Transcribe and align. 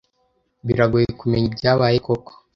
Biragoye 0.67 1.07
kumenya 1.19 1.47
ibyabaye 1.51 1.97
koko. 2.05 2.31